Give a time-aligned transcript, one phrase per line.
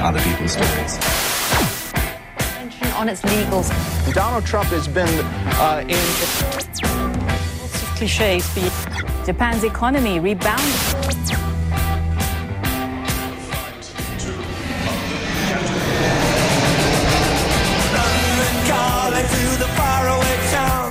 [0.00, 0.98] other people's stories.
[2.96, 3.68] On its legals.
[4.14, 5.08] Donald Trump has been
[5.56, 5.96] uh, in.
[7.60, 8.44] Lots of cliches.
[9.26, 10.66] Japan's economy rebounded.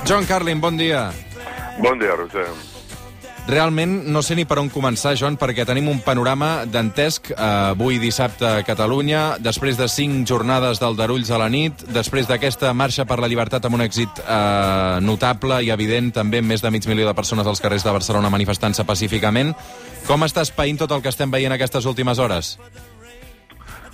[0.04, 1.12] John Carlin, bon dia.
[1.78, 2.69] Bon dia, Roger.
[3.48, 7.36] Realment no sé ni per on començar, Joan, perquè tenim un panorama dantesc eh,
[7.72, 13.06] avui dissabte a Catalunya, després de cinc jornades d'Aldarulls a la nit, després d'aquesta marxa
[13.08, 16.86] per la llibertat amb un èxit eh, notable i evident, també amb més de mig
[16.86, 19.54] milió de persones als carrers de Barcelona manifestant-se pacíficament.
[20.06, 22.54] Com està espaint tot el que estem veient aquestes últimes hores?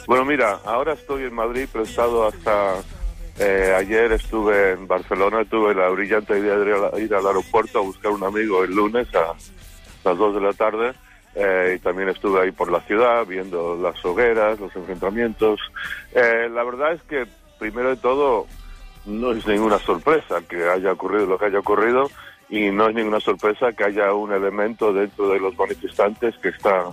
[0.06, 2.82] Bueno, mira, ahora estoy en Madrid, pero he estado hasta
[3.38, 8.12] Eh, ayer estuve en Barcelona, tuve la brillante idea de ir al aeropuerto a buscar
[8.12, 9.34] un amigo el lunes a
[10.04, 10.94] las 2 de la tarde
[11.34, 15.60] eh, y también estuve ahí por la ciudad viendo las hogueras, los enfrentamientos.
[16.14, 17.26] Eh, la verdad es que,
[17.58, 18.46] primero de todo,
[19.04, 22.10] no es ninguna sorpresa que haya ocurrido lo que haya ocurrido
[22.48, 26.86] y no es ninguna sorpresa que haya un elemento dentro de los manifestantes que está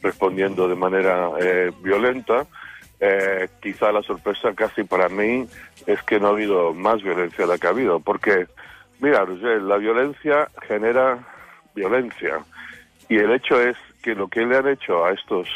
[0.00, 1.28] respondiendo de manera
[1.82, 2.46] violenta.
[3.00, 5.46] Eh, quizá la sorpresa casi para mí
[5.86, 8.46] es que no ha habido más violencia de la que ha habido, porque,
[8.98, 11.18] mira, Roger, la violencia genera
[11.74, 12.40] violencia
[13.08, 15.48] y el hecho es que lo que le han hecho a estos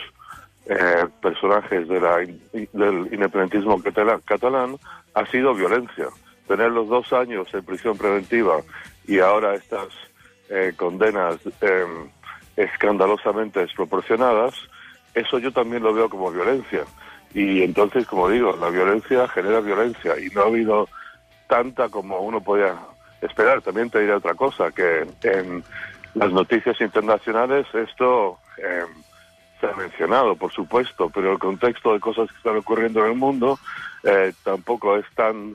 [0.66, 3.82] eh, personajes de la, del independentismo
[4.24, 4.76] catalán
[5.14, 6.06] ha sido violencia.
[6.46, 8.60] Tener los dos años en prisión preventiva
[9.06, 9.88] y ahora estas
[10.48, 12.08] eh, condenas em,
[12.56, 14.54] escandalosamente desproporcionadas,
[15.14, 16.84] eso yo también lo veo como violencia.
[17.34, 20.88] Y entonces, como digo, la violencia genera violencia y no ha habido
[21.48, 22.76] tanta como uno podía
[23.20, 23.62] esperar.
[23.62, 25.64] También te diré otra cosa, que en
[26.14, 28.84] las noticias internacionales esto eh,
[29.60, 33.16] se ha mencionado, por supuesto, pero el contexto de cosas que están ocurriendo en el
[33.16, 33.58] mundo
[34.02, 35.54] eh, tampoco es tan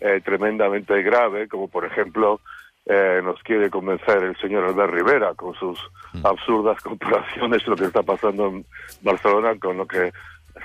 [0.00, 2.40] eh, tremendamente grave como, por ejemplo,
[2.88, 5.76] nos quiere convencer el señor Albert Rivera con sus
[6.12, 6.24] mm.
[6.24, 8.64] absurdas comparaciones lo que está pasando en
[9.02, 10.12] Barcelona con lo que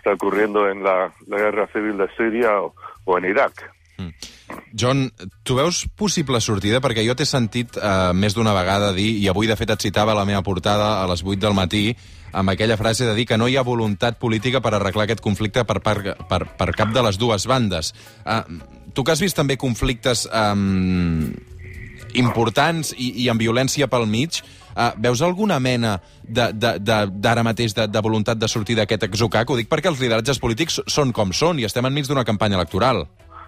[0.02, 2.74] està ocurriendo en la, la guerra civil de Síria o,
[3.06, 3.62] o en Iraq.
[4.02, 4.10] Mm.
[4.74, 5.12] John,
[5.44, 6.82] tu veus possible sortida?
[6.84, 10.16] Perquè jo t'he sentit eh, més d'una vegada dir, i avui de fet et citava
[10.18, 11.92] la meva portada a les 8 del matí,
[12.32, 15.66] amb aquella frase de dir que no hi ha voluntat política per arreglar aquest conflicte
[15.68, 17.94] per, per, per, per cap de les dues bandes.
[18.26, 18.42] Eh,
[18.96, 20.56] tu que has vist també conflictes eh,
[22.20, 28.02] importants i, i amb violència pel mig, Uh, veus alguna mena d'ara mateix de, de
[28.02, 29.50] voluntat de sortir d'aquest exocac?
[29.50, 33.06] Ho dic perquè els lideratges polítics són com són i estem enmig d'una campanya electoral.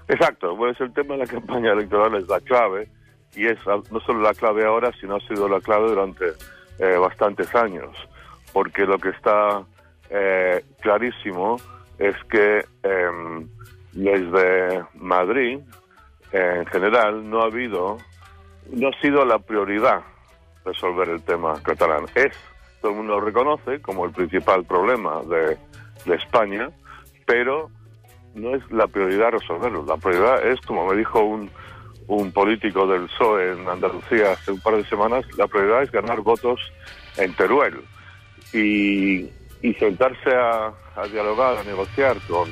[0.08, 2.90] Exacto, pues el tema de la campaña electoral es la clave
[3.36, 6.26] y es no solo la clave ahora, sino ha sido la clave durante
[6.80, 7.96] eh, bastantes años,
[8.52, 9.64] porque lo que está
[10.10, 11.58] eh, clarísimo
[11.98, 13.46] es que eh,
[13.94, 15.60] desde Madrid,
[16.32, 17.98] en general, no ha habido,
[18.72, 20.02] no ha sido la prioridad
[20.66, 22.06] resolver el tema catalán.
[22.16, 22.34] Es,
[22.82, 25.58] todo el mundo lo reconoce como el principal problema de,
[26.14, 26.70] España,
[27.26, 27.70] pero
[28.36, 29.86] no es la prioridad resolverlo.
[29.86, 31.50] La prioridad es, como me dijo un,
[32.08, 36.20] un político del PSOE en Andalucía hace un par de semanas, la prioridad es ganar
[36.20, 36.60] votos
[37.16, 37.82] en Teruel
[38.52, 39.30] y,
[39.62, 40.74] y sentarse a,
[41.12, 42.50] dialogar, a negociar con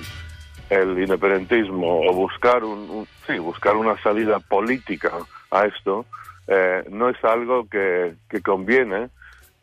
[0.69, 5.11] el independentismo o buscar un, sí, buscar una salida política
[5.51, 6.05] a esto
[6.53, 9.07] eh, no es algo que, que conviene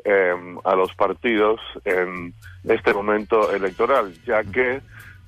[0.05, 0.35] eh,
[0.65, 2.33] a los partidos en
[2.65, 4.81] este momento electoral, ya que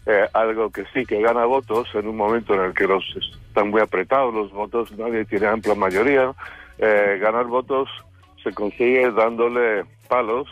[0.07, 3.05] eh, algo que sí que gana votos en un momento en el que los
[3.47, 6.33] están muy apretados los votos, nadie tiene amplia mayoría,
[6.79, 7.91] eh, ganar votos
[8.43, 10.49] se consigue dándole palos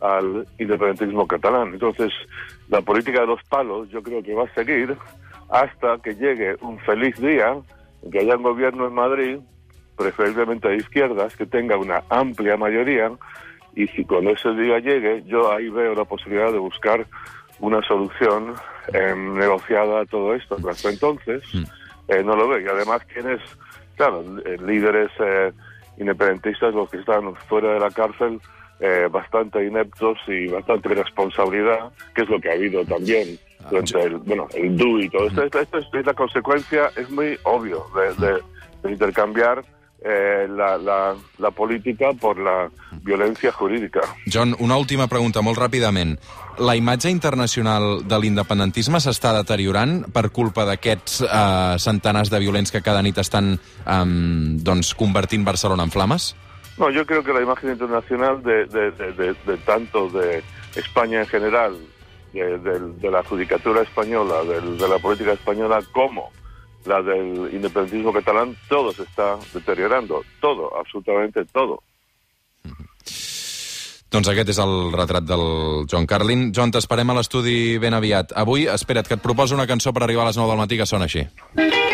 [0.00, 1.74] al independentismo catalán.
[1.74, 2.10] Entonces,
[2.70, 4.96] la política de los palos yo creo que va a seguir
[5.50, 7.54] hasta que llegue un feliz día,
[8.10, 9.38] que haya un gobierno en Madrid
[9.98, 13.10] preferiblemente de izquierdas, que tenga una amplia mayoría
[13.78, 17.06] y si cuando ese día llegue, yo ahí veo la posibilidad de buscar
[17.60, 18.54] una solución
[18.92, 20.56] eh, negociada a todo esto.
[20.56, 21.62] Pero hasta entonces mm.
[22.08, 22.60] eh, no lo veo.
[22.60, 23.40] Y además tienes,
[23.96, 25.52] claro, eh, líderes eh,
[25.98, 28.40] independentistas, los que están fuera de la cárcel,
[28.80, 33.38] eh, bastante ineptos y bastante responsabilidad, que es lo que ha habido también
[33.70, 35.44] durante el, bueno, el DU y todo esto.
[35.44, 38.42] Esto, esto es, la consecuencia, es muy obvio, de, de,
[38.82, 39.64] de intercambiar
[40.04, 42.68] eh, la, la, la política por la
[43.02, 44.00] violència jurídica.
[44.32, 46.16] John, una última pregunta, molt ràpidament.
[46.58, 52.82] La imatge internacional de l'independentisme s'està deteriorant per culpa d'aquests eh, centenars de violents que
[52.82, 54.04] cada nit estan eh,
[54.62, 56.34] doncs, convertint Barcelona en flames?
[56.78, 60.42] No, yo creo que la imagen internacional de, de, de, de, de tanto de
[60.76, 61.74] España en general
[62.32, 66.30] de, de- de la judicatura española, del- de la política española, como
[66.88, 70.22] la del independentismo catalán, todo se está deteriorando.
[70.40, 71.82] Todo, absolutamente todo.
[74.08, 75.42] Doncs aquest és el retrat del
[75.84, 76.48] John Carlin.
[76.56, 78.32] John, t'esperem a l'estudi ben aviat.
[78.40, 80.88] Avui, espera't, que et proposo una cançó per arribar a les 9 del matí que
[80.88, 81.28] sona així.
[81.60, 81.87] If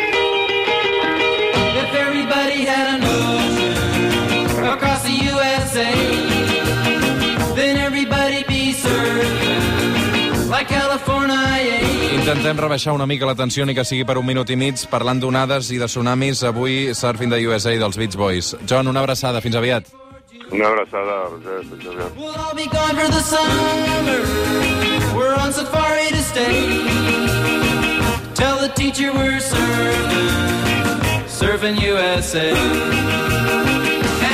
[12.25, 15.19] Intentem rebaixar una mica la tensió ni que sigui per un minut i mig parlant
[15.21, 16.41] d'onades i de tsunamis.
[16.49, 18.55] Avui, Surfing de USA dels Beach Boys.
[18.65, 19.43] John, una abraçada.
[19.45, 19.91] Fins aviat.
[20.51, 21.19] Una abrazada.
[21.35, 22.09] José, José.
[22.17, 24.25] We'll all be gone for the summer.
[25.15, 26.81] We're on safari to stay.
[28.33, 32.55] Tell the teacher we're surfing, surfing USA.